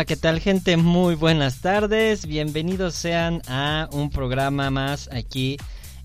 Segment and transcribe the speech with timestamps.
[0.00, 0.78] Hola, ¿qué tal gente?
[0.78, 2.24] Muy buenas tardes.
[2.24, 5.58] Bienvenidos sean a un programa más aquí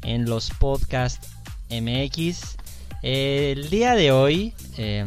[0.04, 1.24] en los Podcast
[1.70, 2.58] MX.
[3.04, 5.06] El día de hoy eh,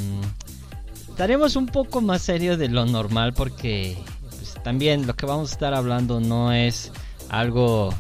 [1.07, 3.99] estaremos un poco más serios de lo normal porque
[4.31, 6.91] pues, también lo que vamos a estar hablando no es
[7.29, 7.93] algo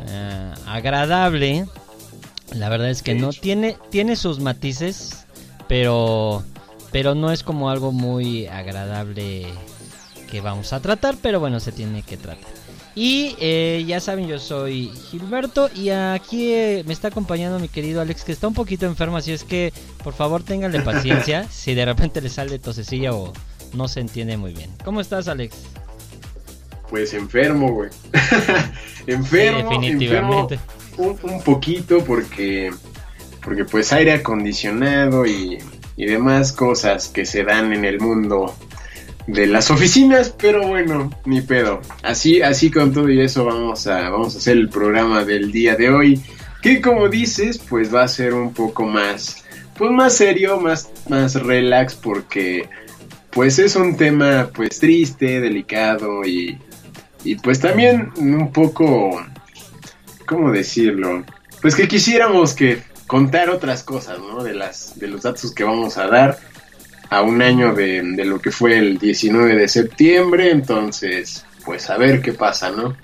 [0.00, 1.66] eh, agradable.
[2.54, 5.26] La verdad es que no tiene, tiene sus matices,
[5.68, 6.42] pero,
[6.90, 9.52] pero no es como algo muy agradable
[10.32, 12.48] que vamos a tratar, pero bueno, se tiene que tratar.
[12.94, 18.00] Y eh, ya saben, yo soy Gilberto y aquí eh, me está acompañando mi querido
[18.00, 21.84] Alex que está un poquito enfermo, así es que por favor ténganle paciencia si de
[21.84, 23.34] repente le sale tosecilla o
[23.74, 24.70] no se entiende muy bien.
[24.86, 25.54] ¿Cómo estás Alex?
[26.88, 27.90] Pues enfermo, güey.
[29.06, 30.54] enfermo, Sí, definitivamente.
[30.54, 32.70] enfermo un, un poquito porque,
[33.44, 35.58] porque pues aire acondicionado y,
[35.96, 38.54] y demás cosas que se dan en el mundo
[39.26, 41.80] de las oficinas, pero bueno, ni pedo.
[42.02, 45.76] Así, así con todo y eso vamos a, vamos a hacer el programa del día
[45.76, 46.22] de hoy.
[46.60, 49.44] Que como dices, pues va a ser un poco más,
[49.76, 52.68] pues más serio, más, más relax, porque
[53.30, 56.58] pues es un tema pues triste, delicado y,
[57.24, 59.24] y pues también un poco,
[60.26, 61.24] ¿cómo decirlo?
[61.60, 64.42] Pues que quisiéramos que contar otras cosas, ¿no?
[64.42, 66.38] De las, de los datos que vamos a dar
[67.12, 71.98] a un año de, de, lo que fue el 19 de septiembre, entonces, pues a
[71.98, 72.96] ver qué pasa, ¿no?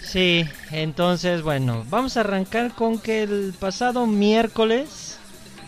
[0.00, 5.18] Sí, entonces, bueno, vamos a arrancar con que el pasado miércoles,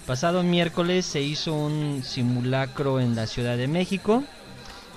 [0.07, 4.23] pasado miércoles se hizo un simulacro en la Ciudad de México,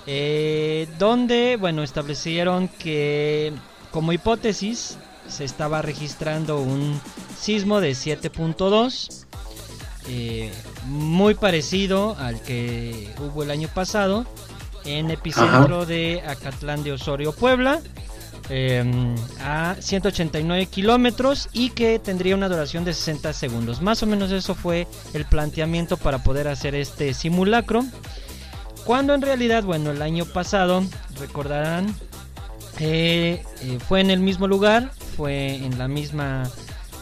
[0.06, 3.52] eh, donde, bueno, establecieron que
[3.90, 7.02] como hipótesis se estaba registrando un
[7.36, 9.26] sismo de 7.2
[10.08, 10.52] eh,
[10.86, 14.26] muy parecido al que hubo el año pasado
[14.86, 15.86] en epicentro Ajá.
[15.86, 17.80] de Acatlán de Osorio, Puebla,
[18.50, 18.84] eh,
[19.40, 23.82] a 189 kilómetros y que tendría una duración de 60 segundos.
[23.82, 27.86] Más o menos eso fue el planteamiento para poder hacer este simulacro.
[28.86, 30.84] Cuando en realidad, bueno, el año pasado,
[31.18, 31.96] recordarán,
[32.80, 33.42] eh,
[33.88, 36.44] fue en el mismo lugar, fue en la misma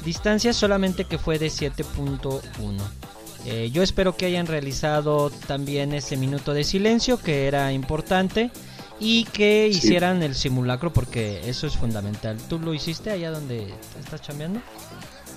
[0.04, 2.42] distancia, solamente que fue de 7.1.
[3.46, 8.52] Eh, yo espero que hayan realizado también ese minuto de silencio, que era importante,
[9.00, 9.80] y que sí.
[9.80, 12.38] hicieran el simulacro, porque eso es fundamental.
[12.50, 14.62] ¿Tú lo hiciste allá donde estás chambeando?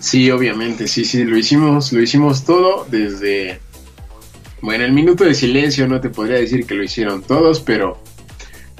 [0.00, 3.60] Sí, obviamente, sí, sí, lo hicimos, lo hicimos todo desde...
[4.60, 7.98] Bueno, el minuto de silencio no te podría decir que lo hicieron todos, pero...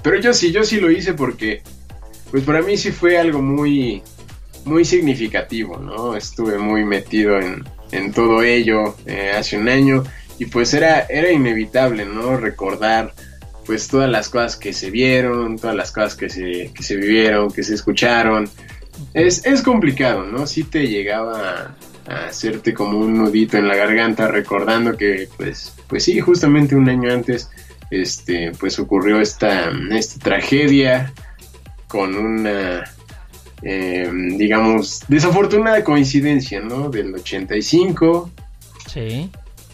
[0.02, 1.62] Pero yo sí, yo sí lo hice porque...
[2.30, 4.02] Pues para mí sí fue algo muy,
[4.64, 6.16] muy significativo, ¿no?
[6.16, 10.04] Estuve muy metido en, en todo ello eh, hace un año
[10.38, 12.36] y pues era, era inevitable, ¿no?
[12.36, 13.14] Recordar
[13.66, 17.50] pues todas las cosas que se vieron, todas las cosas que se, que se vivieron,
[17.50, 18.48] que se escucharon.
[19.12, 20.46] Es, es complicado, ¿no?
[20.46, 21.74] Sí te llegaba
[22.06, 26.76] a, a, hacerte como un nudito en la garganta recordando que pues, pues sí, justamente
[26.76, 27.48] un año antes
[27.90, 31.12] este, pues ocurrió esta, esta tragedia
[31.88, 32.84] con una
[33.62, 36.88] eh, digamos, desafortunada coincidencia, ¿no?
[36.90, 38.30] Del 85.
[38.92, 39.30] Sí.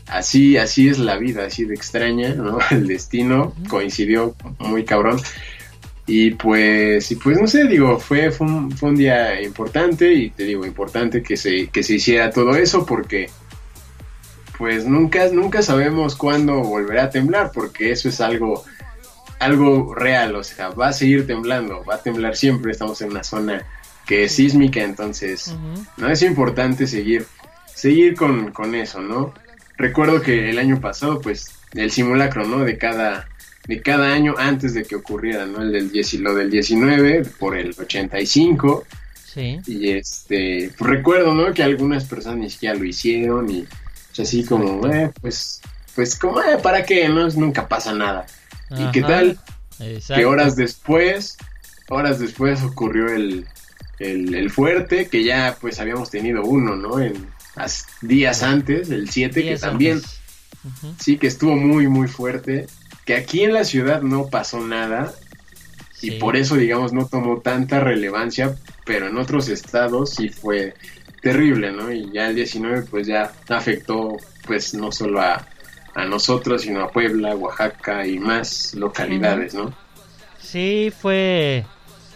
[0.06, 2.58] Así, así es la vida, así de extraña, ¿no?
[2.70, 5.20] El destino coincidió muy cabrón.
[6.06, 10.30] Y pues, y pues no sé, digo, fue, fue, un, fue un día importante y
[10.30, 13.30] te digo, importante que se, que se hiciera todo eso porque
[14.58, 18.64] pues nunca, nunca sabemos cuándo volverá a temblar porque eso es algo,
[19.40, 23.24] algo real, o sea, va a seguir temblando, va a temblar siempre, estamos en una
[23.24, 23.66] zona
[24.06, 25.86] que es sísmica, entonces uh -huh.
[25.96, 27.26] no es importante seguir,
[27.74, 29.32] seguir con, con, eso, ¿no?
[29.76, 32.64] Recuerdo que el año pasado, pues, el simulacro, ¿no?
[32.64, 33.28] De cada,
[33.66, 35.62] de cada año antes de que ocurriera, ¿no?
[35.62, 38.84] El del 10, lo del 19 por el 85.
[39.24, 39.58] Sí.
[39.66, 41.54] Y este, pues, recuerdo, ¿no?
[41.54, 43.66] Que algunas personas ni siquiera lo hicieron y
[44.08, 45.62] pues, así como, eh, pues,
[45.94, 47.08] pues como, eh, ¿para qué?
[47.08, 48.26] No, nunca pasa nada.
[48.70, 48.82] Ajá.
[48.82, 49.38] ¿Y qué tal?
[49.80, 50.20] Exacto.
[50.20, 51.36] Que horas después,
[51.88, 53.46] horas después ocurrió el,
[53.98, 57.00] el, el, fuerte, que ya pues habíamos tenido uno, ¿no?
[57.00, 57.28] En
[58.02, 60.94] días antes, el 7, que también uh -huh.
[60.98, 62.66] sí que estuvo muy, muy fuerte.
[63.04, 65.12] Que aquí en la ciudad no pasó nada.
[65.92, 66.14] Sí.
[66.14, 68.56] Y por eso, digamos, no tomó tanta relevancia.
[68.86, 70.74] pero en otros estados sí fue
[71.22, 71.92] terrible, ¿no?
[71.92, 75.46] Y ya el 19 pues ya afectó pues no solo a,
[75.94, 79.72] a nosotros, sino a Puebla, Oaxaca y más localidades, ¿no?
[80.40, 81.64] Sí, fue,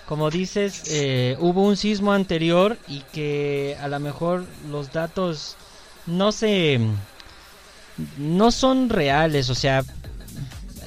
[0.06, 5.56] como dices, eh, hubo un sismo anterior y que a lo mejor los datos
[6.06, 6.80] no se...
[8.18, 9.82] no son reales, o sea,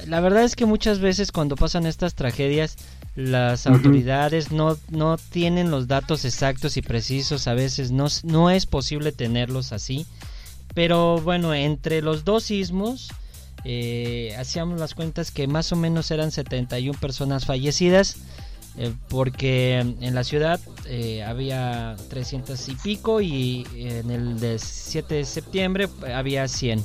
[0.06, 2.76] la verdad es que muchas veces cuando pasan estas tragedias
[3.18, 8.64] las autoridades no, no tienen los datos exactos y precisos, a veces no, no es
[8.64, 10.06] posible tenerlos así.
[10.74, 13.08] Pero bueno, entre los dos sismos,
[13.64, 18.16] eh, hacíamos las cuentas que más o menos eran 71 personas fallecidas,
[18.76, 25.16] eh, porque en la ciudad eh, había 300 y pico y en el de 7
[25.16, 26.84] de septiembre había 100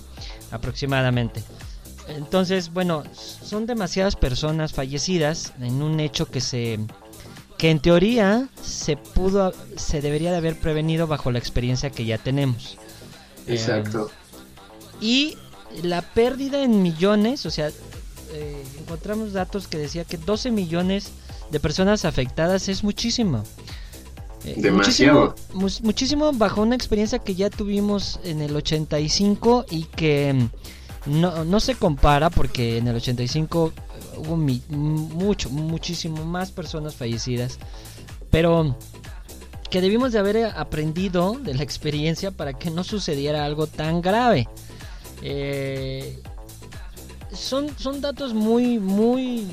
[0.51, 1.43] aproximadamente.
[2.07, 6.79] Entonces, bueno, son demasiadas personas fallecidas en un hecho que se
[7.57, 12.17] que en teoría se pudo se debería de haber prevenido bajo la experiencia que ya
[12.17, 12.77] tenemos.
[13.47, 14.09] Exacto.
[15.01, 15.37] Eh, y
[15.81, 17.69] la pérdida en millones, o sea,
[18.31, 21.11] eh, encontramos datos que decía que 12 millones
[21.51, 23.43] de personas afectadas es muchísimo.
[24.45, 25.35] Eh, Demasiado.
[25.53, 30.49] Muchísimo, muchísimo bajo una experiencia que ya tuvimos en el 85 y que
[31.05, 33.73] no, no se compara porque en el 85
[34.17, 37.57] hubo mucho, muchísimo más personas fallecidas.
[38.29, 38.75] Pero
[39.73, 44.47] que debimos de haber aprendido de la experiencia para que no sucediera algo tan grave.
[45.23, 46.21] Eh,
[47.33, 49.47] son, son datos muy, muy...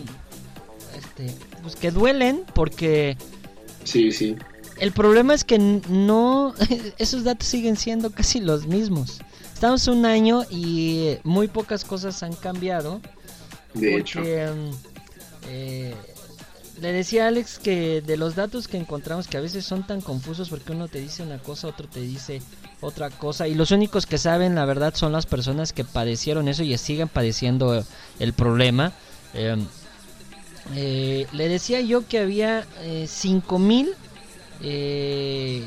[0.94, 3.16] Este, pues que duelen porque...
[3.84, 4.36] Sí, sí.
[4.78, 6.54] El problema es que no...
[6.98, 9.22] Esos datos siguen siendo casi los mismos.
[9.54, 13.00] Estamos un año y muy pocas cosas han cambiado.
[13.72, 14.20] De hecho.
[14.20, 14.70] Mm,
[15.48, 15.94] eh,
[16.80, 20.00] le decía a Alex que de los datos que encontramos que a veces son tan
[20.00, 22.40] confusos porque uno te dice una cosa, otro te dice
[22.80, 26.62] otra cosa y los únicos que saben la verdad son las personas que padecieron eso
[26.62, 27.84] y siguen padeciendo
[28.18, 28.92] el problema.
[29.34, 29.66] Em,
[30.74, 33.90] eh, le decía yo que había eh, 5000
[34.62, 35.64] eh,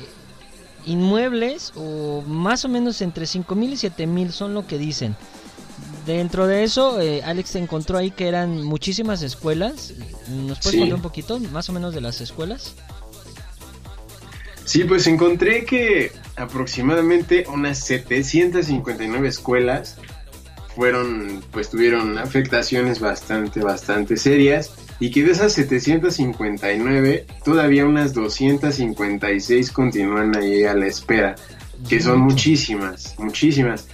[0.85, 5.15] inmuebles o más o menos entre 5000 y 7000 son lo que dicen.
[6.05, 9.93] Dentro de eso, eh, Alex encontró ahí que eran muchísimas escuelas.
[10.29, 12.75] ¿Nos puedes contar un poquito más o menos de las escuelas?
[14.65, 19.97] Sí, pues encontré que aproximadamente unas 759 escuelas
[20.75, 29.71] fueron, pues tuvieron afectaciones bastante, bastante serias y que de esas 759 todavía unas 256
[29.71, 31.35] continúan ahí a la espera,
[31.87, 33.87] que son muchísimas, muchísimas.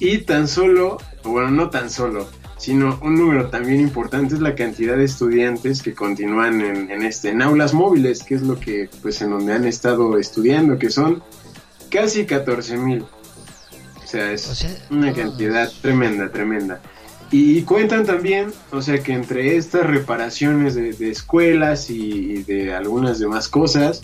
[0.00, 0.98] Y tan solo,
[1.28, 5.94] bueno, no tan solo, sino un número también importante es la cantidad de estudiantes que
[5.94, 10.18] continúan en, este, en aulas móviles, que es lo que, pues, en donde han estado
[10.18, 11.22] estudiando, que son
[11.90, 13.04] casi 14 mil.
[14.02, 16.80] O sea, es una cantidad tremenda, tremenda.
[17.30, 23.18] Y cuentan también, o sea, que entre estas reparaciones de, de escuelas y de algunas
[23.18, 24.00] demás cosas,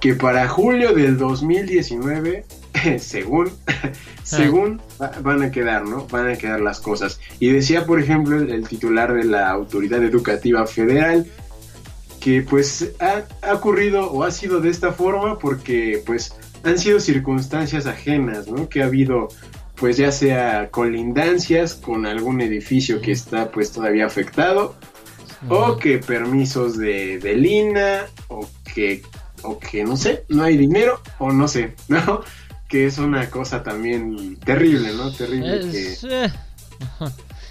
[0.00, 2.44] que para julio del 2019
[2.98, 3.50] según,
[4.22, 4.80] según
[5.22, 6.06] van a quedar, ¿no?
[6.08, 7.20] Van a quedar las cosas.
[7.38, 11.26] Y decía, por ejemplo, el, titular de la Autoridad Educativa Federal
[12.20, 17.86] que pues ha, ocurrido o ha sido de esta forma porque pues han sido circunstancias
[17.86, 18.68] ajenas, ¿no?
[18.68, 19.28] Que ha habido
[19.74, 24.76] pues ya sea colindancias con algún edificio que está pues todavía afectado
[25.48, 29.02] o que permisos de, de Lina o que
[29.42, 32.22] o que no sé, no hay dinero o no sé, ¿no?
[32.72, 35.12] Que es una cosa también terrible, ¿no?
[35.12, 35.60] Terrible.
[36.04, 36.32] Eh,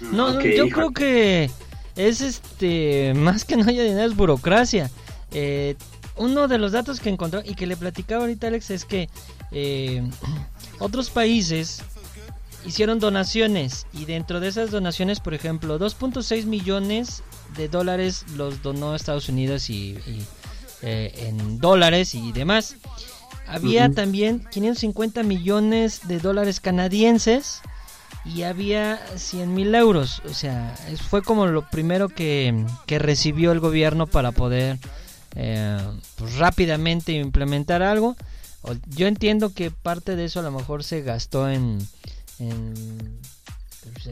[0.00, 1.48] no, yo creo que
[1.94, 4.90] es este, más que no haya dinero, es burocracia.
[5.30, 5.76] Eh,
[6.16, 9.08] uno de los datos que encontró y que le platicaba ahorita Alex es que
[9.52, 10.02] eh,
[10.80, 11.84] otros países
[12.66, 17.22] hicieron donaciones y dentro de esas donaciones, por ejemplo, 2.6 millones
[17.56, 19.96] de dólares los donó Estados Unidos y,
[20.82, 22.74] en dólares y demás.
[23.46, 27.60] Había también 550 millones de dólares canadienses
[28.24, 30.22] y había 100 mil euros.
[30.24, 30.74] O sea,
[31.08, 34.78] fue como lo primero que, recibió el gobierno para poder
[35.34, 35.78] eh,
[36.16, 38.16] pues, rápidamente implementar algo.
[38.88, 41.78] Yo entiendo que parte de eso a lo mejor se gastó en,
[42.38, 43.18] en,
[43.82, 44.06] pues,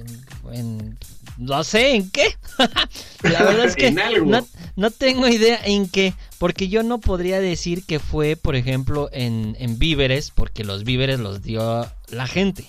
[0.58, 0.98] en
[1.40, 2.36] no sé en qué.
[3.22, 7.84] la verdad es que no, no, tengo idea en qué, porque yo no podría decir
[7.84, 12.66] que fue, por ejemplo, en, en víveres, porque los víveres los dio la gente.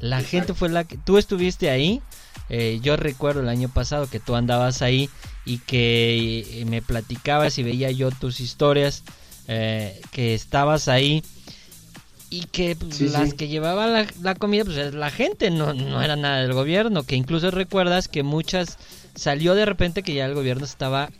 [0.00, 0.96] La gente fue la que...
[0.96, 2.00] Tú estuviste ahí,
[2.48, 5.10] eh, yo recuerdo el año pasado que tú andabas ahí
[5.44, 9.04] y que eh, me platicabas y veía yo tus historias.
[9.48, 11.22] eh, que estabas ahí
[12.30, 13.36] y que pues, Sí, las sí.
[13.36, 17.02] que llevaban la, la comida pues es la gente, no, no era nada del gobierno,
[17.04, 18.76] que incluso recuerdas que muchas
[19.14, 21.10] salió de repente que ya el gobierno estaba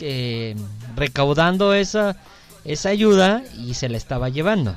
[0.00, 0.54] eh,
[0.96, 2.16] recaudando esa,
[2.64, 4.76] esa ayuda y se la estaba llevando.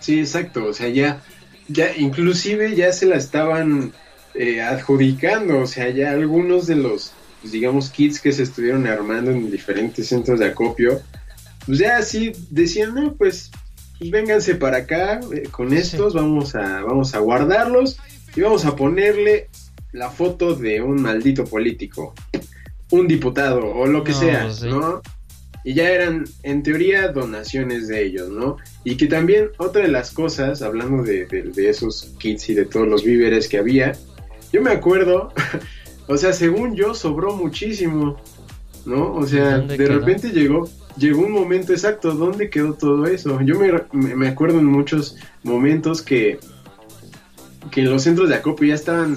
[0.00, 1.22] Sí, exacto, o sea, ya,
[1.68, 3.92] ya inclusive ya se la estaban
[4.34, 9.30] eh, adjudicando, o sea, ya algunos de los, pues, digamos, kits que se estuvieron armando
[9.30, 11.00] en diferentes centros de acopio,
[11.64, 13.50] pues ya así decían, no, pues,
[14.00, 17.98] vénganse para acá, eh, con estos vamos a, vamos a guardarlos
[18.34, 19.48] y vamos a ponerle
[19.92, 22.14] la foto de un maldito político,
[22.90, 24.68] un diputado o lo que No, sea, pues sí.
[24.68, 25.00] ¿no?
[25.64, 28.56] Y ya eran, en teoría, donaciones de ellos, ¿no?
[28.84, 32.66] Y que también otra de las cosas, hablando de, de- de esos kits y de
[32.66, 33.92] todos los víveres que había,
[34.52, 35.32] yo me acuerdo,
[36.06, 38.16] o sea, según yo, sobró muchísimo,
[38.84, 39.12] ¿no?
[39.14, 39.98] O sea, ¿Dónde de quedó?
[39.98, 43.40] repente llegó, llegó un momento exacto, ¿dónde quedó todo eso?
[43.42, 46.38] Yo me, me- acuerdo en muchos momentos que,
[47.70, 49.16] que los centros de acopio ya estaban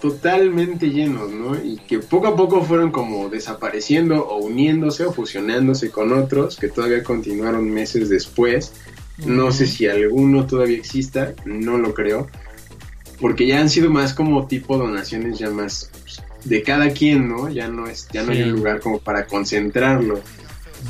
[0.00, 1.56] totalmente llenos, ¿no?
[1.56, 6.68] Y que poco a poco fueron como desapareciendo o uniéndose o fusionándose con otros que
[6.68, 8.72] todavía continuaron meses después.
[9.26, 12.28] No sé si alguno todavía exista, no lo creo,
[13.20, 17.48] porque ya han sido más como tipo donaciones ya más pues, de cada quien, ¿no?
[17.48, 20.20] Ya no es, ya no hay un lugar como para concentrarlo.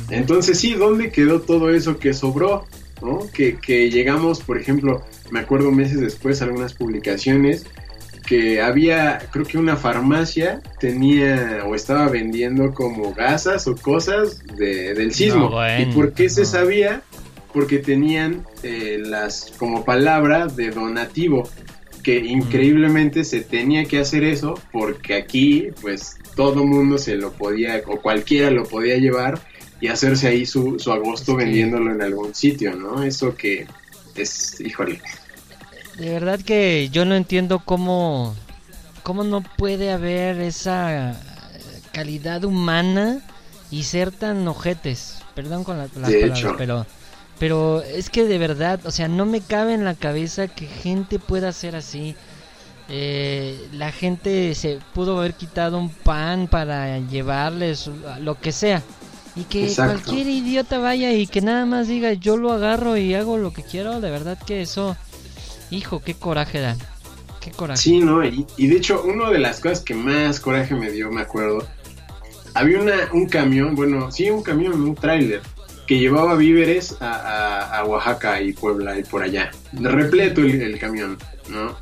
[0.09, 2.65] Entonces sí, ¿dónde quedó todo eso que sobró?
[3.01, 3.19] ¿No?
[3.33, 7.65] Que, que llegamos, por ejemplo, me acuerdo meses después algunas publicaciones
[8.27, 14.93] que había, creo que una farmacia tenía o estaba vendiendo como gasas o cosas de-
[14.93, 15.45] del sismo.
[15.45, 17.01] No, bueno, ¿Y por qué se sabía?
[17.53, 21.49] Porque tenían eh, las como palabra de donativo,
[22.03, 27.81] que increíblemente se tenía que hacer eso porque aquí pues todo mundo se lo podía
[27.87, 29.39] o cualquiera lo podía llevar
[29.81, 33.03] y hacerse ahí su, su agosto Es que- vendiéndolo en algún sitio, ¿no?
[33.03, 33.67] Eso que
[34.15, 35.01] es, híjole.
[35.97, 38.35] De verdad que yo no entiendo cómo,
[39.03, 41.19] cómo no puede haber esa
[41.91, 43.21] calidad humana
[43.71, 45.19] y ser tan ojetes.
[45.35, 46.55] Perdón con la- las De palabras, hecho.
[46.57, 46.85] pero
[47.37, 51.19] pero es que de verdad, o sea, no me cabe en la cabeza que gente
[51.19, 52.15] pueda ser así.
[52.89, 57.89] Eh, la gente se pudo haber quitado un pan para llevarles
[58.21, 58.83] lo que sea.
[59.39, 60.01] Y que Exacto.
[60.03, 63.63] cualquier idiota vaya y que nada más diga yo lo agarro y hago lo que
[63.63, 64.97] quiero, de verdad que eso,
[65.71, 66.75] hijo, qué coraje da.
[67.39, 67.81] Qué coraje.
[67.81, 68.25] Sí, ¿no?
[68.25, 71.65] Y, y de hecho, una de las cosas que más coraje me dio, me acuerdo,
[72.53, 75.41] había una, un camión, bueno, sí, un camión, un tráiler,
[75.87, 79.51] que llevaba víveres a, a- a Oaxaca y Puebla y por allá.
[79.71, 81.17] Repleto el, el camión,
[81.49, 81.75] ¿no?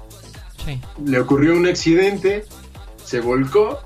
[0.63, 0.79] Sí.
[1.05, 2.45] Le ocurrió un accidente,
[3.03, 3.79] se volcó,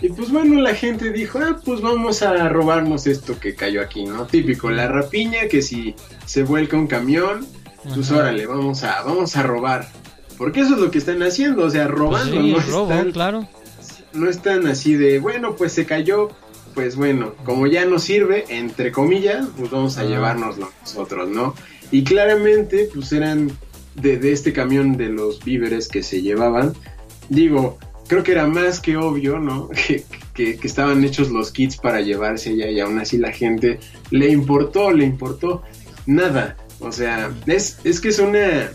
[0.00, 4.04] y pues bueno, la gente dijo, ah, pues vamos a robarnos esto que cayó aquí,
[4.04, 4.26] ¿no?
[4.26, 5.94] Típico, la rapiña, que si
[6.26, 7.46] se vuelca un camión,
[7.94, 9.88] pues órale, vamos a, vamos a robar.
[10.36, 13.12] Porque eso es lo que están haciendo, o sea, Pues robando, sí, no, robo, están,
[13.12, 13.48] claro.
[14.12, 16.28] no están así de, bueno, pues se cayó,
[16.74, 20.04] pues bueno, como ya no sirve, entre comillas, pues vamos a Ah.
[20.04, 21.54] llevárnoslo nosotros, ¿no?
[21.90, 23.50] Y claramente, pues eran
[23.96, 26.72] de, de este camión de los víveres que se llevaban,
[27.28, 27.78] digo,
[28.08, 29.68] creo que era más que obvio, ¿no?
[29.86, 33.78] Que, que, que estaban hechos los kits para llevarse allá y aún así la gente
[34.10, 35.62] le importó, le importó
[36.06, 36.56] nada.
[36.80, 38.70] O sea, es, es que es una...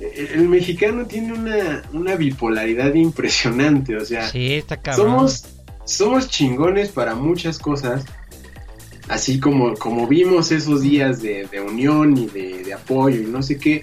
[0.00, 5.06] El mexicano tiene una, una bipolaridad impresionante, o sea, Sí, está cabrón.
[5.06, 5.44] somos,
[5.86, 8.04] somos chingones para muchas cosas,
[9.08, 13.42] así como, como vimos esos días de, de unión y de, de apoyo y no
[13.42, 13.82] sé qué,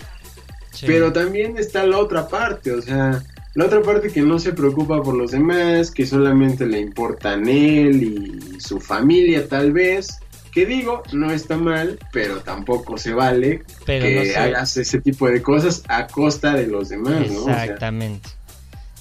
[0.72, 0.86] Sí.
[0.88, 3.24] pero también está la otra parte, o sea,
[3.56, 8.04] la otra parte que no se preocupa por los demás, que solamente le importan él
[8.04, 10.20] y su familia tal vez,
[10.52, 14.38] que digo, no está mal, pero tampoco se vale Pero que no sé.
[14.38, 17.42] hagas ese tipo de cosas a costa de los demás, ¿no?
[17.42, 18.30] O sea, Exactamente.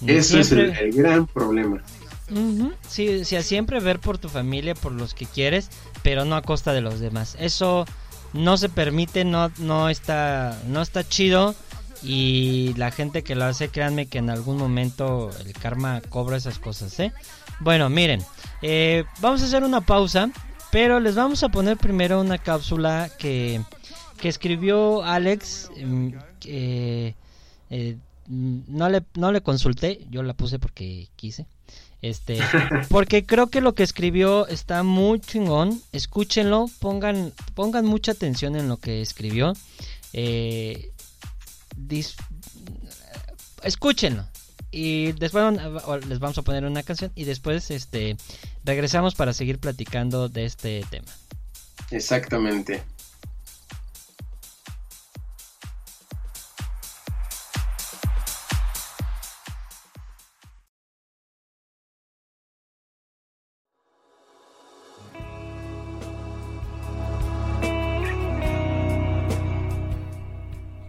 [0.07, 1.83] eso es el, gran problema.
[2.31, 5.69] Ujú, Sí, sí, a siempre ver por tu familia, por los que quieres,
[6.03, 7.37] pero no a costa de los demás.
[7.39, 7.87] Eso
[8.33, 11.55] no se permite, no, no está, no está chido
[12.03, 16.59] y la gente que lo hace, créanme que en algún momento el karma cobra esas
[16.59, 17.13] cosas, ¿eh?
[17.61, 18.23] Bueno, miren,
[18.61, 20.31] eh, vamos a hacer una pausa,
[20.71, 23.61] pero les vamos a poner primero una cápsula que,
[24.19, 26.09] que escribió Alex, mm,
[26.47, 27.15] eh,
[28.27, 31.47] mm, no le, no le consulté, yo la puse porque quise.
[32.03, 32.41] Este,
[32.91, 35.81] porque creo que lo que escribió está muy chingón.
[35.93, 39.55] Escúchenlo, pongan, pongan mucha atención en lo que escribió.
[40.13, 40.91] Eh,
[41.77, 42.17] dis-
[43.63, 44.27] escúchenlo.
[44.71, 45.45] Y después
[46.09, 48.17] les vamos a poner una canción y después este
[48.65, 51.13] regresamos para seguir platicando de este tema.
[51.91, 52.83] Exactamente.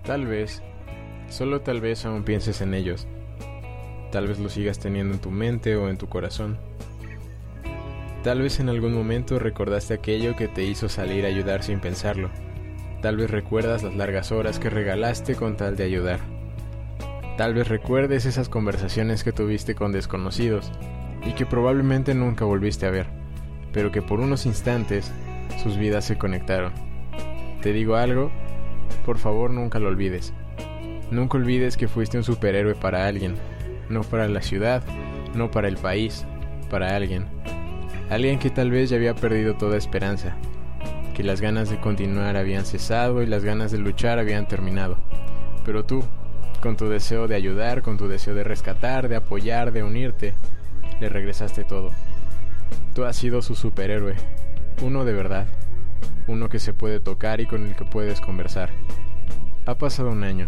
[0.06, 0.62] Tal vez,
[1.34, 3.08] solo tal vez aún pienses en ellos.
[4.12, 6.60] Tal vez lo sigas teniendo en tu mente o en tu corazón.
[8.24, 12.30] Tal vez en algún momento recordaste aquello que te hizo salir a ayudar sin pensarlo.
[13.02, 16.20] Tal vez recuerdas las largas horas que regalaste con tal de ayudar.
[17.36, 20.72] Tal vez recuerdes esas conversaciones que tuviste con desconocidos
[21.26, 23.08] y que probablemente nunca volviste a ver,
[23.74, 25.12] pero que por unos instantes
[25.64, 26.74] sus vidas se conectaron.
[27.64, 28.32] Te digo algo,
[29.04, 30.32] por favor nunca lo olvides.
[31.14, 33.36] Nunca olvides que fuiste un superhéroe para alguien,
[33.88, 34.84] no para la ciudad,
[35.36, 36.26] no para el país,
[36.72, 37.28] para alguien.
[38.10, 40.36] Alguien que tal vez ya había perdido toda esperanza,
[41.14, 44.98] que las ganas de continuar habían cesado y las ganas de luchar habían terminado.
[45.64, 46.04] Pero tú,
[46.62, 50.34] con tu deseo de ayudar, con tu deseo de rescatar, de apoyar, de unirte,
[51.00, 51.92] le regresaste todo.
[52.96, 54.16] Tú has sido su superhéroe,
[54.82, 55.46] uno de verdad
[56.28, 58.70] uno que se puede tocar y con el que puedes conversar.
[59.66, 60.48] Ha pasado un año.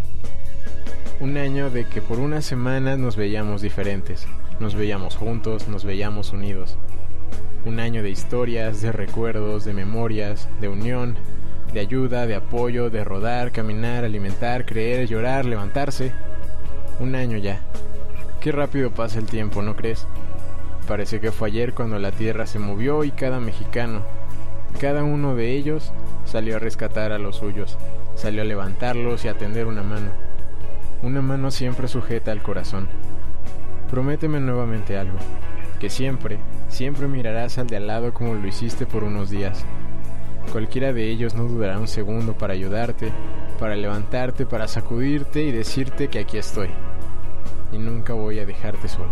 [1.20, 4.28] Un año de que por unas semanas nos veíamos diferentes,
[4.60, 6.78] nos veíamos juntos, nos veíamos unidos.
[7.66, 11.16] Un año de historias, de recuerdos, de memorias, de unión,
[11.74, 16.14] de ayuda, de apoyo, de rodar, caminar, alimentar, creer, llorar, levantarse.
[17.00, 17.62] Un año ya.
[18.40, 20.08] Qué rápido pasa el tiempo, ¿no crees?
[20.88, 24.04] Parece que fue ayer cuando la tierra se movió y cada mexicano,
[24.80, 25.92] cada uno de ellos
[26.26, 27.78] salió a rescatar a los suyos,
[28.16, 30.25] salió a levantarlos y a tender una mano.
[31.02, 32.88] Una mano siempre sujeta al corazón.
[33.90, 35.18] Prométeme nuevamente algo,
[35.80, 39.66] que siempre, siempre mirarás al de al lado como lo hiciste por unos días.
[40.52, 43.12] Cualquiera de ellos no dudará un segundo para ayudarte,
[43.60, 46.70] para levantarte, para sacudirte y decirte que aquí estoy.
[47.72, 49.12] Y nunca voy a dejarte solo.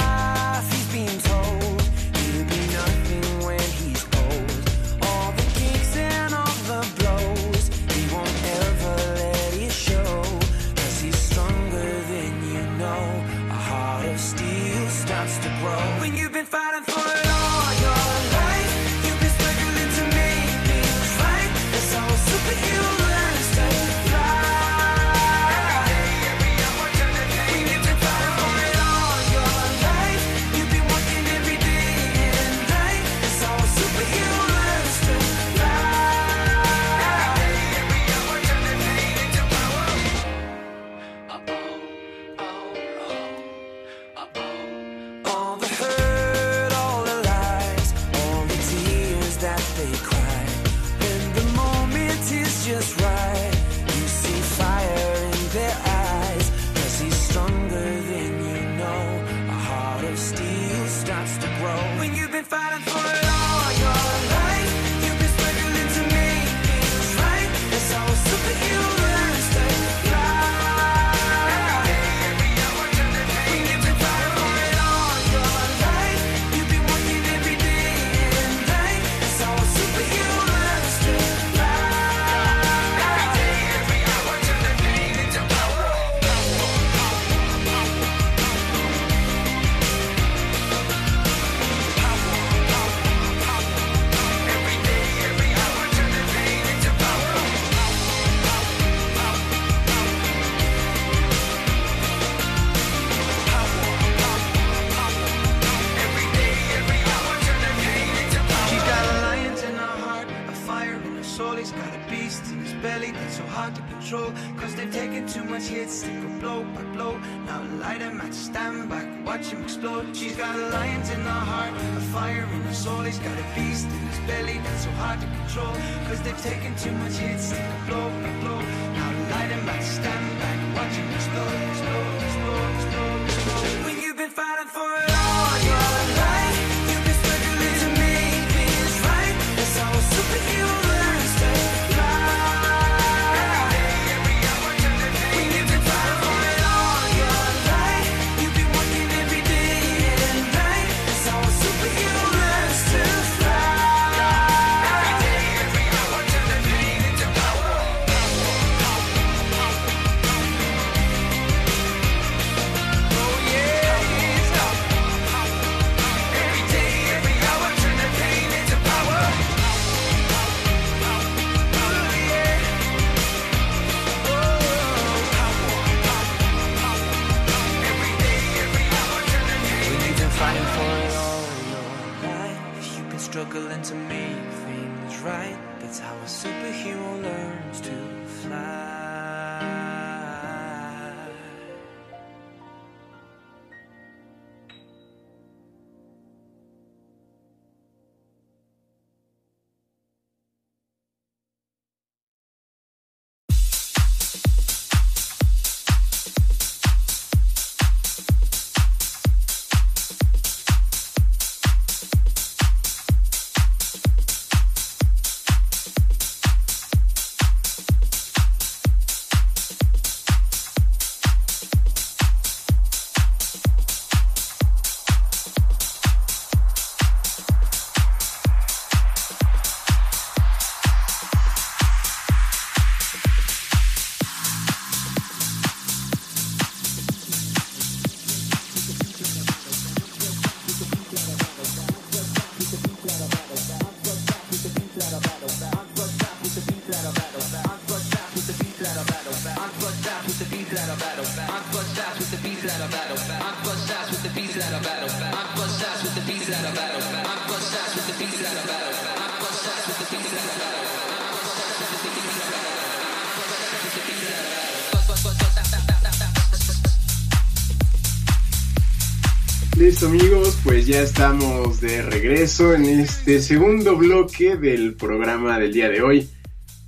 [269.77, 275.89] Listo amigos, pues ya estamos de regreso en este segundo bloque del programa del día
[275.89, 276.29] de hoy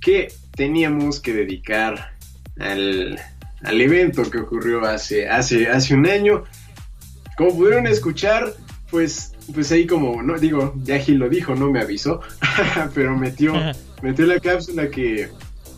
[0.00, 2.14] que teníamos que dedicar
[2.60, 3.18] al,
[3.64, 6.44] al evento que ocurrió hace, hace, hace un año.
[7.36, 8.54] Como pudieron escuchar,
[8.92, 12.20] pues, pues ahí como, no digo, ya Gil lo dijo, no me avisó,
[12.94, 13.54] pero metió,
[14.02, 15.28] metió la cápsula que,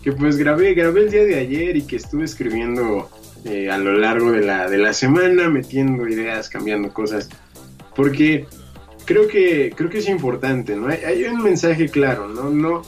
[0.02, 3.10] que pues grabé, grabé el día de ayer y que estuve escribiendo
[3.44, 7.28] eh, a lo largo de la, de la semana, metiendo ideas, cambiando cosas,
[7.94, 8.46] porque
[9.04, 10.88] creo que, creo que es importante, ¿no?
[10.88, 12.50] Hay, hay un mensaje claro, ¿no?
[12.50, 12.82] No,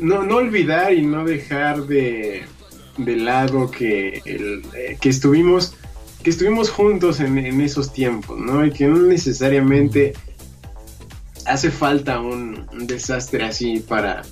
[0.00, 2.42] no, no olvidar y no dejar de,
[2.96, 5.76] de lado que, el, eh, que estuvimos
[6.22, 8.64] que estuvimos juntos en, en, esos tiempos, ¿no?
[8.64, 10.14] Y que no necesariamente
[11.46, 14.22] hace falta un, desastre así para,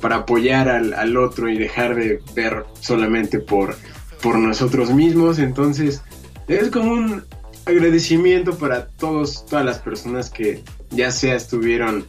[0.00, 3.76] para apoyar al, al, otro y dejar de ver solamente por,
[4.22, 5.38] por nosotros mismos.
[5.38, 6.02] Entonces,
[6.48, 7.24] es como un
[7.66, 12.06] agradecimiento para todos, todas las personas que ya sea estuvieron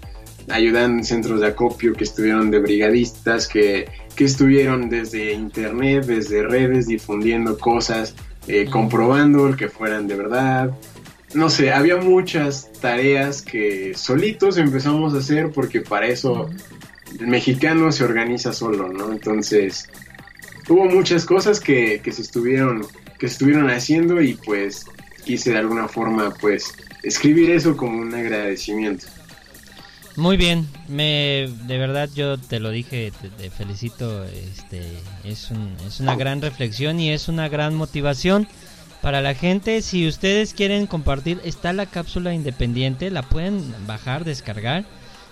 [0.49, 6.43] ayudando en centros de acopio, que estuvieron de brigadistas, que, que estuvieron desde internet, desde
[6.43, 8.15] redes, difundiendo cosas,
[8.47, 10.71] eh, comprobando que fueran de verdad.
[11.34, 16.49] No sé, había muchas tareas que solitos empezamos a hacer porque para eso
[17.19, 19.12] el mexicano se organiza solo, ¿no?
[19.12, 19.89] Entonces,
[20.69, 22.86] hubo muchas cosas que, que se estuvieron
[23.19, 24.86] que se estuvieron haciendo y pues
[25.23, 29.08] quise de alguna forma pues escribir eso como un agradecimiento.
[30.17, 34.82] Muy bien, me de verdad yo te lo dije, te, felicito, este
[35.25, 38.47] es, un, es una gran reflexión y es una gran motivación
[39.01, 39.82] para la gente.
[39.82, 44.86] Si ustedes quieren compartir, está la cápsula independiente, la pueden bajar, descargar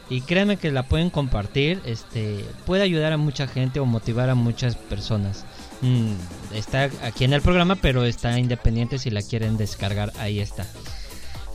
[0.09, 4.35] y créanme que la pueden compartir, este puede ayudar a mucha gente o motivar a
[4.35, 5.45] muchas personas.
[5.81, 6.11] Mm,
[6.53, 10.67] está aquí en el programa, pero está independiente si la quieren descargar, ahí está.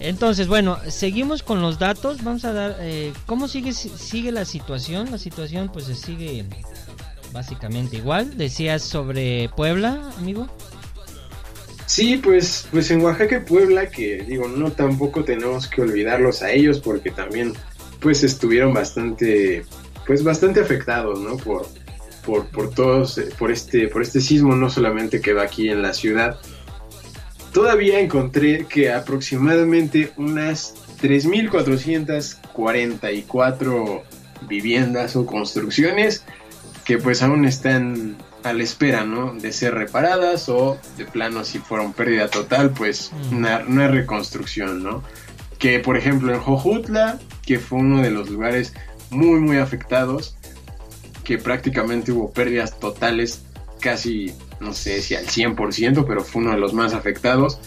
[0.01, 2.23] Entonces, bueno, seguimos con los datos.
[2.23, 2.77] Vamos a dar.
[2.81, 5.11] Eh, ¿Cómo sigue, sigue la situación?
[5.11, 6.45] La situación, pues se sigue
[7.33, 8.37] básicamente igual.
[8.37, 10.49] Decías sobre Puebla, amigo.
[11.87, 16.53] Sí, pues, pues en Oaxaca y Puebla, que digo, no tampoco tenemos que olvidarlos a
[16.53, 17.55] ellos porque también,
[18.01, 19.65] pues estuvieron bastante,
[20.07, 21.39] pues bastante afectados, ¿no?
[21.39, 21.67] Por,
[22.27, 25.95] por, por todos, eh, por este, por este sismo, no solamente quedó aquí en la
[25.95, 26.39] ciudad.
[27.59, 34.03] Todavía encontré que aproximadamente unas 3.444
[34.49, 36.23] viviendas o construcciones
[36.85, 39.35] que pues aún están a la espera, ¿no?
[39.35, 43.37] De ser reparadas o de plano si fueron pérdida total, pues Mm.
[43.37, 45.03] una, una reconstrucción, ¿no?
[45.59, 48.73] Que por ejemplo en Jojutla, que fue uno de los lugares
[49.11, 50.37] muy muy afectados,
[51.25, 53.43] que prácticamente hubo pérdidas totales,
[53.81, 57.61] casi, no sé si al 100%, pero fue uno de los más afectados.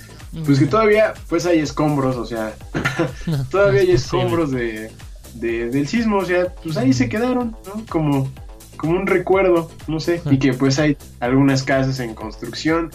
[0.45, 2.53] Pues que todavía, pues hay escombros, o sea,
[3.51, 4.89] todavía hay escombros de,
[5.33, 7.85] de- del sismo, o sea, pues ahí se quedaron, ¿no?
[7.89, 8.31] Como,
[8.77, 12.91] como un recuerdo, no sé, y que pues hay algunas casas en construcción,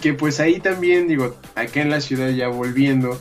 [0.00, 3.18] que pues ahí también, digo, acá en la ciudad ya volviendo,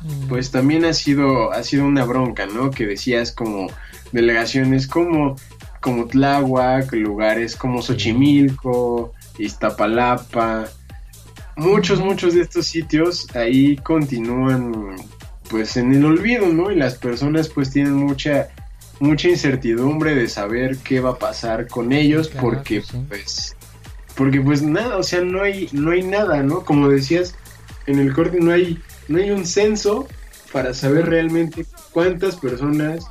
[0.00, 0.28] Mm.
[0.28, 2.70] pues también ha sido, ha sido una bronca, ¿no?
[2.70, 3.66] Que decías como
[4.12, 5.34] delegaciones como,
[5.80, 10.68] como Tláhuac, lugares como Xochimilco, Iztapalapa,
[11.56, 14.96] muchos, muchos de estos sitios ahí continúan
[15.50, 16.70] pues en el olvido, ¿no?
[16.70, 18.48] Y las personas pues tienen mucha,
[19.00, 23.04] mucha incertidumbre de saber qué va a pasar con ellos porque sí.
[23.08, 23.56] pues
[24.14, 26.64] porque pues nada, o sea, no hay no hay nada, ¿no?
[26.64, 27.34] Como decías
[27.86, 30.06] en el corte no hay no hay un censo
[30.52, 33.04] para saber realmente cuántas personas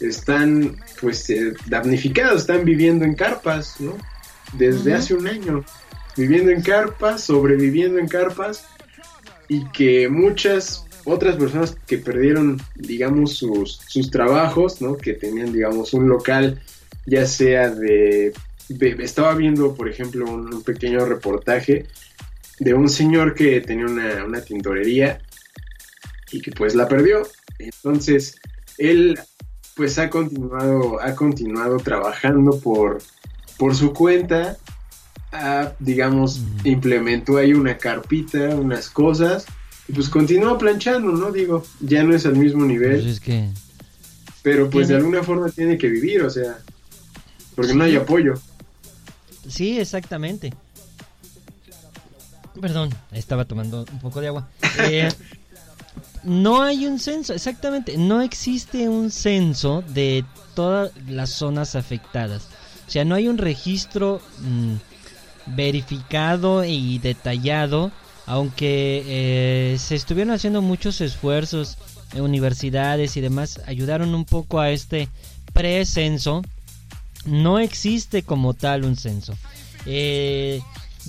[0.00, 3.96] están pues eh, damnificadas, están viviendo en carpas, ¿no?
[4.52, 5.64] Desde hace un año,
[6.16, 8.64] viviendo en carpas, sobreviviendo en carpas
[9.48, 14.96] y que muchas otras personas que perdieron, digamos, sus, sus trabajos, ¿no?
[14.96, 16.60] Que tenían, digamos, un local,
[17.06, 18.32] ya sea de...
[18.68, 21.86] de- estaba viendo, por ejemplo, un, un pequeño reportaje
[22.58, 25.20] de un señor que tenía una, una tintorería
[26.30, 27.26] y que pues la perdió.
[27.58, 28.36] Entonces,
[28.78, 29.18] él
[29.74, 32.98] pues ha continuado, ha continuado trabajando por,
[33.60, 34.56] por su cuenta.
[35.32, 39.44] ha, digamos, implementó ahí una carpita, unas cosas.
[39.86, 41.30] Y pues continúa planchando, ¿no?
[41.30, 43.50] Digo, ya no es al mismo nivel, Pues es que
[44.42, 46.58] pero pues de alguna forma tiene que vivir, o sea,
[47.54, 48.40] porque no hay apoyo.
[49.46, 50.54] Sí, exactamente.
[52.58, 54.48] Perdón, estaba tomando un poco de agua.
[54.88, 55.10] Eh,
[56.24, 57.98] no hay un censo, exactamente.
[57.98, 62.48] No existe un censo de todas las zonas afectadas.
[62.90, 64.74] O sea, no hay un registro mm,
[65.54, 67.92] verificado y detallado.
[68.26, 71.78] Aunque eh, se estuvieron haciendo muchos esfuerzos
[72.14, 75.08] en universidades y demás, ayudaron un poco a este
[75.52, 76.42] pre-censo
[77.26, 79.34] no existe como tal un censo.
[79.86, 80.60] Eh,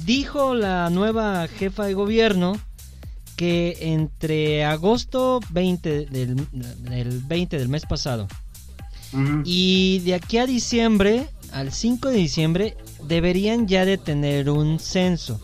[0.05, 2.59] dijo la nueva jefa de gobierno
[3.35, 8.27] que entre agosto 20 del, del 20 del mes pasado
[9.43, 15.39] y de aquí a diciembre, al 5 de diciembre, deberían ya de tener un censo.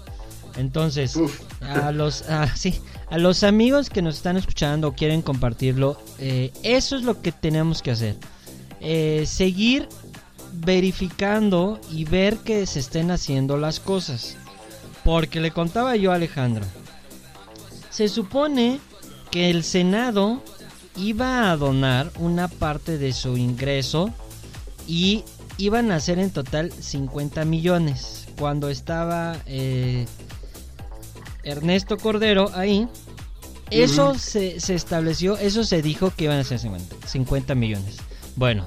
[0.56, 1.41] Entonces, Uf.
[1.62, 2.76] a los, ah, sí,
[3.10, 7.32] a los amigos que nos están escuchando o quieren compartirlo, eh, eso es lo que
[7.32, 8.15] tenemos que hacer.
[8.80, 9.88] Eh, seguir
[10.54, 14.36] verificando y ver que se estén haciendo las cosas.
[15.04, 16.65] Porque le contaba yo a Alejandro,
[17.89, 18.80] se supone
[19.32, 20.43] que el Senado
[20.98, 24.12] iba a donar una parte de su ingreso
[24.88, 25.24] y
[25.58, 28.28] iban a ser en total 50 millones.
[28.38, 30.06] Cuando estaba eh,
[31.43, 32.88] Ernesto Cordero ahí,
[33.72, 37.98] eso se, se estableció, eso se dijo que iban a ser 50, 50 millones.
[38.36, 38.65] Bueno,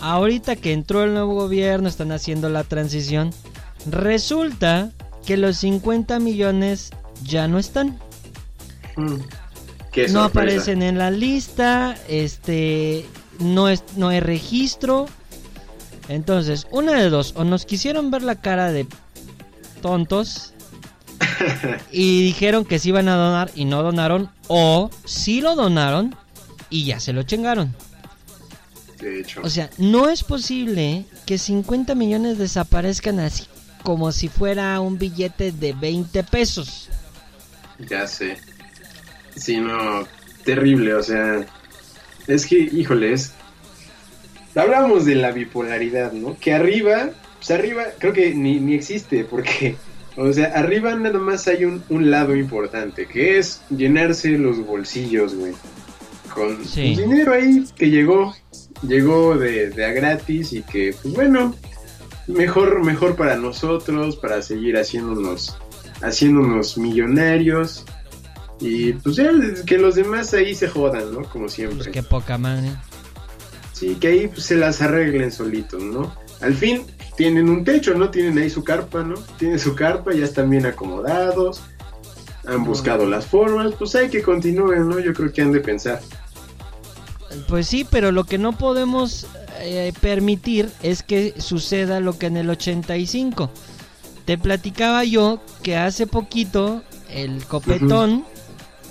[0.00, 3.30] ahorita que entró el nuevo gobierno, están haciendo la transición,
[3.86, 4.90] resulta
[5.24, 6.90] que los 50 millones
[7.22, 7.98] ya no están
[8.96, 9.16] Mm.
[10.12, 13.06] No aparecen en la lista, este,
[13.38, 15.06] no es, no hay registro.
[16.08, 18.86] Entonces, una de dos, o nos quisieron ver la cara de
[19.80, 20.52] tontos
[21.90, 26.14] y dijeron que sí iban a donar y no donaron, o sí lo donaron
[26.70, 27.74] y ya se lo chingaron.
[29.00, 29.40] De hecho.
[29.42, 33.44] O sea, no es posible que 50 millones desaparezcan así
[33.84, 36.88] como si fuera un billete de 20 pesos.
[37.78, 38.38] Ya sé.
[39.36, 40.08] Sí, no,
[40.44, 41.46] terrible, o sea,
[42.26, 43.32] es que, híjoles,
[44.56, 46.36] hablamos de la bipolaridad, ¿no?
[46.38, 49.76] Que arriba, pues arriba creo que ni, ni existe, porque,
[50.16, 55.34] o sea, arriba nada más hay un, un lado importante, que es llenarse los bolsillos,
[55.34, 55.52] güey,
[56.34, 56.94] con Sí.
[56.96, 58.34] dinero ahí que llegó,
[58.86, 61.54] llegó de, de a gratis y que, pues bueno,
[62.26, 65.56] mejor, mejor para nosotros, para seguir haciéndonos,
[66.02, 67.84] haciéndonos millonarios.
[68.60, 69.30] Y pues ya
[69.66, 71.22] que los demás ahí se jodan, ¿no?
[71.24, 71.78] Como siempre.
[71.78, 72.70] Pues qué poca madre.
[73.74, 76.14] Sí, que ahí pues, se las arreglen solitos, ¿no?
[76.40, 78.08] Al fin, tienen un techo, ¿no?
[78.08, 79.16] Tienen ahí su carpa, ¿no?
[79.36, 81.60] Tienen su carpa, ya están bien acomodados,
[82.46, 85.00] han buscado las formas, pues hay que continúen, ¿no?
[85.00, 86.00] Yo creo que han de pensar.
[87.48, 89.26] Pues sí, pero lo que no podemos
[89.60, 93.50] eh, permitir es que suceda lo que en el 85.
[94.24, 98.24] Te platicaba yo que hace poquito el copetón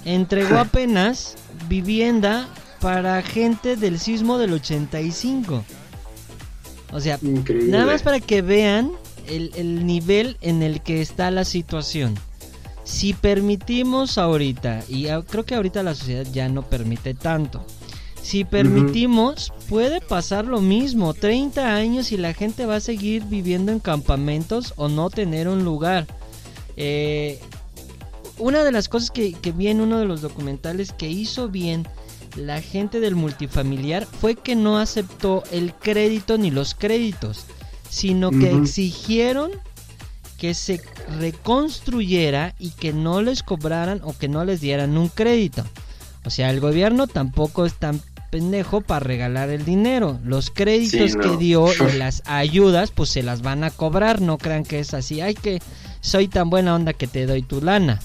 [0.06, 1.36] entregó apenas
[1.70, 2.48] vivienda
[2.84, 5.64] para gente del sismo del 85.
[6.92, 7.72] O sea, Increíble.
[7.72, 8.92] nada más para que vean
[9.26, 12.14] el, el nivel en el que está la situación.
[12.84, 17.66] Si permitimos ahorita, y creo que ahorita la sociedad ya no permite tanto,
[18.22, 23.72] si permitimos, puede pasar lo mismo, 30 años y la gente va a seguir viviendo
[23.72, 26.06] en campamentos o no tener un lugar.
[26.76, 27.40] Eh,
[28.40, 31.88] una de las cosas que, que vi en uno de los documentales que hizo bien
[32.36, 37.46] la gente del multifamiliar fue que no aceptó el crédito ni los créditos,
[37.90, 39.52] sino que exigieron
[40.38, 40.82] que se
[41.20, 45.64] reconstruyera y que no les cobraran o que no les dieran un crédito.
[46.26, 50.20] O sea, el gobierno tampoco es tan pendejo para regalar el dinero.
[50.26, 51.22] Los créditos Sí, no.
[51.32, 54.22] que dio y las ayudas, pues se las van a cobrar.
[54.22, 55.22] No crean que es así.
[55.22, 55.62] Ay, que
[56.02, 58.00] soy tan buena onda que te doy tu lana.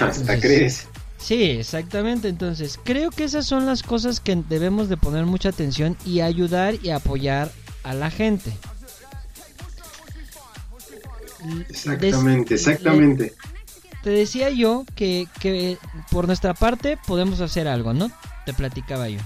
[0.00, 0.88] Hasta Entonces, crees.
[1.22, 2.28] Sí, exactamente.
[2.28, 6.74] Entonces, creo que esas son las cosas que debemos de poner mucha atención y ayudar
[6.82, 7.50] y apoyar
[7.84, 8.52] a la gente.
[11.68, 13.34] Exactamente, exactamente.
[14.02, 15.78] Te decía yo que, que
[16.10, 18.10] por nuestra parte podemos hacer algo, ¿no?
[18.44, 19.20] Te platicaba yo.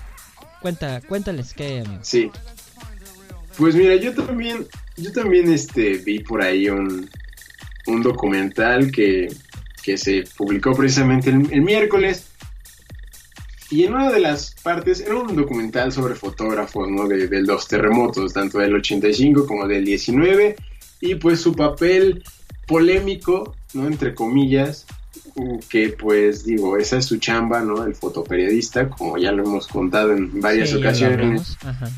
[0.60, 2.00] Cuenta, cuéntales qué amigo.
[2.02, 2.30] Sí.
[3.56, 4.66] Pues mira, yo también,
[4.98, 7.08] yo también este, vi por ahí un,
[7.86, 9.28] un documental que,
[9.86, 12.26] que se publicó precisamente el, el miércoles.
[13.70, 17.06] Y en una de las partes era un documental sobre fotógrafos, ¿no?
[17.06, 20.56] De, de los terremotos, tanto del 85 como del 19.
[21.00, 22.24] Y pues su papel
[22.66, 23.86] polémico, ¿no?
[23.86, 24.86] Entre comillas,
[25.68, 27.84] que pues digo, esa es su chamba, ¿no?
[27.84, 31.56] El fotoperiodista, como ya lo hemos contado en varias Sí, ocasiones.
[31.62, 31.90] Ajá.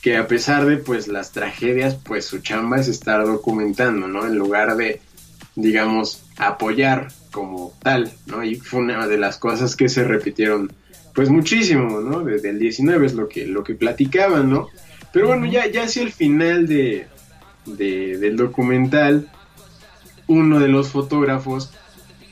[0.00, 4.26] que a pesar de pues las tragedias, pues su chamba es estar documentando, ¿no?
[4.26, 5.00] En lugar de,
[5.56, 8.44] digamos, apoyar como tal, ¿no?
[8.44, 10.72] Y fue una de las cosas que se repitieron
[11.14, 12.20] pues muchísimo, ¿no?
[12.24, 14.68] Desde el 19 es lo que, lo que platicaban, ¿no?
[15.12, 17.06] Pero bueno, ya, ya hacia el final de,
[17.66, 19.28] de- del documental,
[20.26, 21.70] uno de los fotógrafos,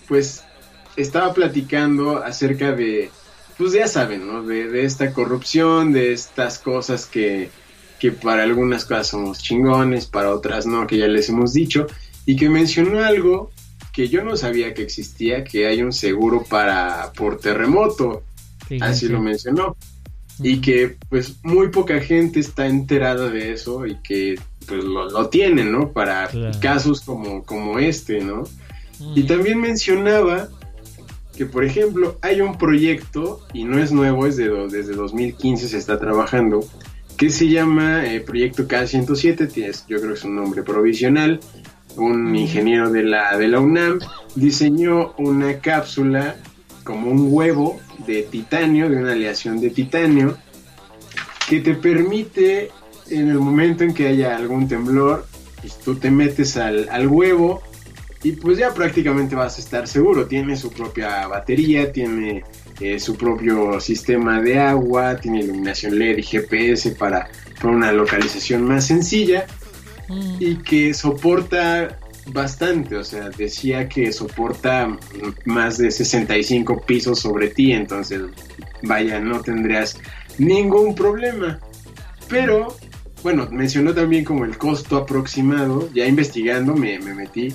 [0.08, 0.42] pues
[0.96, 3.10] estaba platicando acerca de,
[3.56, 4.42] pues ya saben, ¿no?
[4.42, 7.50] De, de esta corrupción, de estas cosas que,
[8.00, 11.86] que para algunas cosas somos chingones, para otras no, que ya les hemos dicho,
[12.26, 13.51] y que mencionó algo
[13.92, 18.22] que yo no sabía que existía, que hay un seguro para por terremoto,
[18.80, 19.76] así lo mencionó,
[20.42, 24.36] y que pues muy poca gente está enterada de eso y que
[24.66, 25.92] pues lo, lo tienen, ¿no?
[25.92, 26.58] Para Claro.
[26.60, 28.44] casos como, como este, ¿no?
[29.14, 30.48] Y también mencionaba
[31.36, 35.78] que, por ejemplo, hay un proyecto, y no es nuevo, es de desde 2015 se
[35.78, 36.60] está trabajando,
[37.16, 41.40] que se llama eh, Proyecto K107, tiene- yo creo que es un nombre provisional.
[41.96, 43.98] Un ingeniero de la, de la UNAM
[44.34, 46.36] diseñó una cápsula
[46.84, 50.36] como un huevo de titanio, de una aleación de titanio,
[51.48, 52.70] que te permite,
[53.10, 55.26] en el momento en que haya algún temblor,
[55.60, 57.62] pues tú te metes al, al huevo
[58.24, 60.26] y pues ya prácticamente vas a estar seguro.
[60.26, 62.44] Tiene su propia batería, tiene
[62.80, 67.28] eh, su propio sistema de agua, tiene iluminación LED y GPS para,
[67.60, 69.46] para una localización más sencilla
[70.12, 70.36] Mm.
[70.40, 74.98] y que soporta bastante, o sea, decía que soporta mm,
[75.46, 78.20] más de 65 pisos sobre ti, entonces
[78.82, 79.98] vaya, no tendrías
[80.38, 81.58] ningún problema.
[82.28, 82.76] Pero,
[83.22, 87.52] bueno, mencionó también como el costo aproximado, ya investigando me, me metí,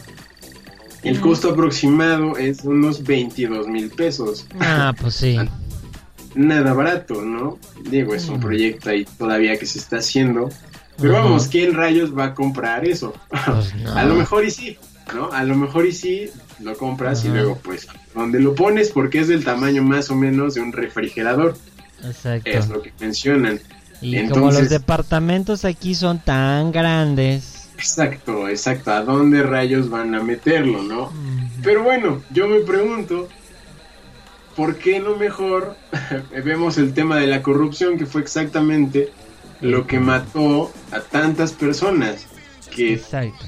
[1.04, 1.30] el Ujú.
[1.30, 4.46] costo aproximado es unos 22 mil pesos.
[4.60, 5.38] Ah, pues sí.
[6.36, 7.58] Nada barato, ¿no?
[7.90, 8.42] Digo, es un Mm.
[8.42, 10.50] proyecto ahí todavía que se está haciendo.
[11.00, 13.14] Pero vamos, ¿quién rayos va a comprar eso?
[13.30, 13.94] Pues no.
[13.94, 14.78] A lo mejor y sí,
[15.14, 15.32] ¿no?
[15.32, 16.30] A lo mejor y sí,
[16.60, 20.56] lo compras y luego pues donde lo pones porque es del tamaño más o menos
[20.56, 21.56] de un refrigerador,
[22.04, 22.50] Exacto.
[22.50, 23.60] es lo que mencionan.
[24.02, 27.70] Y como los departamentos aquí son tan grandes.
[27.76, 31.12] Exacto, exacto, ¿a dónde rayos van a meterlo, no?
[31.64, 33.28] Pero bueno, yo me pregunto,
[34.56, 35.76] ¿por qué no mejor
[36.44, 39.12] vemos el tema de la corrupción que fue exactamente
[39.62, 42.28] lo que mató a tantas personas
[42.76, 43.46] que Exacto.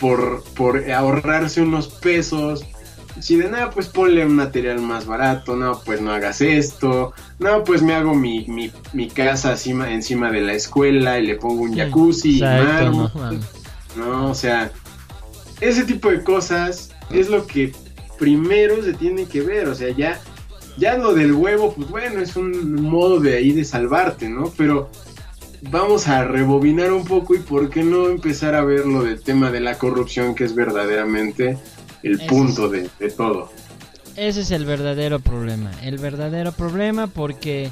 [0.00, 2.64] por, por ahorrarse unos pesos,
[3.20, 7.62] si de nada, pues ponle un material más barato, no, pues no hagas esto, no,
[7.64, 11.62] pues me hago mi, mi, mi casa encima, encima de la escuela y le pongo
[11.62, 13.44] un jacuzzi, Exacto, y no, mar, mames.
[13.96, 14.72] no, o sea,
[15.60, 17.72] ese tipo de cosas es lo que
[18.18, 20.20] primero se tiene que ver, o sea, ya,
[20.76, 24.52] ya lo del huevo, pues bueno, es un modo de ahí de salvarte, ¿no?
[24.56, 24.90] Pero
[25.70, 29.50] vamos a rebobinar un poco y por qué no empezar a ver lo del tema
[29.50, 31.58] de la corrupción, que es verdaderamente
[32.02, 33.50] el punto de, de todo.
[34.16, 35.70] Ese es el verdadero problema.
[35.82, 37.70] El verdadero problema porque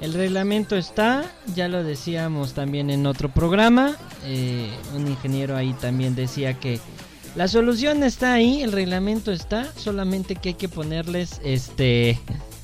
[0.00, 1.24] el reglamento está,
[1.54, 3.96] ya lo decíamos también en otro programa.
[4.24, 6.80] eh, un ingeniero ahí también decía que
[7.36, 12.18] la solución está ahí, el reglamento está, solamente que hay que ponerles este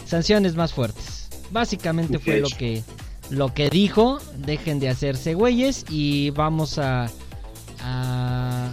[0.06, 1.28] sanciones más fuertes.
[1.50, 2.82] Básicamente fue lo que
[3.30, 7.06] lo que dijo, dejen de hacerse güeyes y vamos a
[7.82, 8.68] a,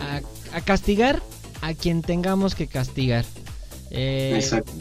[0.00, 1.22] a, a castigar
[1.60, 3.24] a quien tengamos que castigar.
[3.90, 4.72] Eh, Exacto.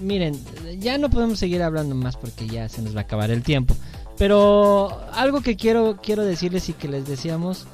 [0.00, 0.38] miren,
[0.78, 3.74] ya no podemos seguir hablando más porque ya se nos va a acabar el tiempo.
[4.18, 7.66] Pero algo que quiero, quiero decirles y que les decíamos,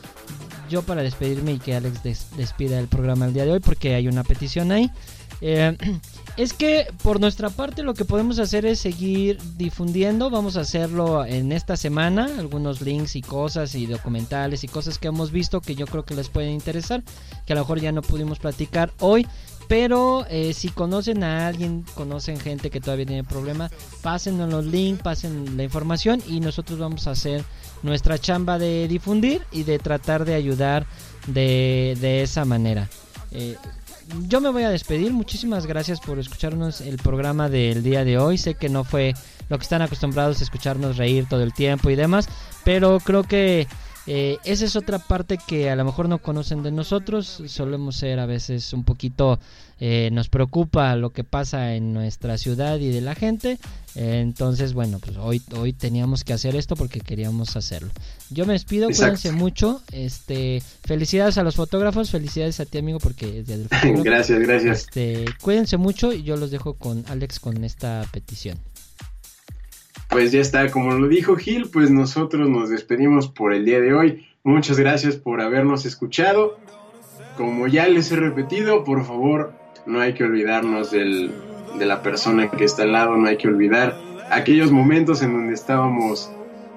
[0.70, 3.94] yo para despedirme y que Alex des- despida el programa el día de hoy porque
[3.94, 4.90] hay una petición ahí.
[5.40, 5.76] Eh,
[6.36, 11.24] es que por nuestra parte lo que podemos hacer es seguir difundiendo, vamos a hacerlo
[11.24, 15.74] en esta semana, algunos links y cosas y documentales y cosas que hemos visto que
[15.74, 17.02] yo creo que les pueden interesar,
[17.46, 19.26] que a lo mejor ya no pudimos platicar hoy,
[19.68, 23.72] pero eh, si conocen a alguien, conocen gente que todavía tiene problemas,
[24.02, 27.44] pásenos los links, pasen la información y nosotros vamos a hacer
[27.82, 30.86] nuestra chamba de difundir y de tratar de ayudar
[31.26, 32.88] de, de esa manera.
[33.32, 33.56] Eh,
[34.28, 35.12] yo me voy a despedir.
[35.12, 38.38] Muchísimas gracias por escucharnos el programa del día de hoy.
[38.38, 39.14] Sé que no fue
[39.48, 42.28] lo que están acostumbrados a escucharnos reír todo el tiempo y demás,
[42.64, 43.66] pero creo que
[44.06, 47.42] eh, esa es otra parte que a lo mejor no conocen de nosotros.
[47.46, 49.40] Solemos ser a veces un poquito,
[49.80, 53.58] eh, nos preocupa lo que pasa en nuestra ciudad y de la gente.
[53.96, 57.90] Eh, entonces, bueno, pues hoy, hoy teníamos que hacer esto porque queríamos hacerlo.
[58.30, 59.20] Yo me despido, Exacto.
[59.20, 59.82] cuídense mucho.
[59.90, 63.68] Este, felicidades a los fotógrafos, felicidades a ti amigo porque es día del
[64.04, 64.80] gracias, gracias.
[64.80, 68.58] Este, cuídense mucho y yo los dejo con Alex con esta petición.
[70.08, 73.92] Pues ya está, como lo dijo Gil, pues nosotros nos despedimos por el día de
[73.92, 74.26] hoy.
[74.44, 76.58] Muchas gracias por habernos escuchado.
[77.36, 79.52] Como ya les he repetido, por favor,
[79.84, 81.32] no hay que olvidarnos del,
[81.78, 83.96] de la persona que está al lado, no hay que olvidar
[84.30, 86.30] aquellos momentos en donde estábamos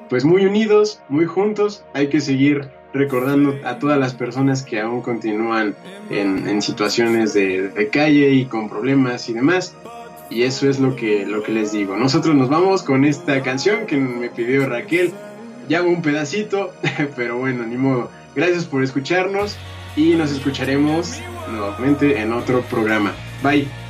[0.09, 1.83] pues muy unidos, muy juntos.
[1.93, 5.75] Hay que seguir recordando a todas las personas que aún continúan
[6.09, 9.75] en, en situaciones de, de calle y con problemas y demás.
[10.29, 11.97] Y eso es lo que, lo que les digo.
[11.97, 15.11] Nosotros nos vamos con esta canción que me pidió Raquel.
[15.67, 16.73] Ya un pedacito,
[17.15, 18.09] pero bueno, ni modo.
[18.35, 19.55] Gracias por escucharnos
[19.95, 21.19] y nos escucharemos
[21.51, 23.13] nuevamente en otro programa.
[23.43, 23.88] Bye.